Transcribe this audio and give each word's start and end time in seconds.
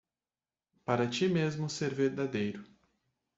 Para 0.83 1.07
ti 1.11 1.27
mesmo 1.27 1.69
ser 1.69 1.93
verdadeiro 1.93 2.65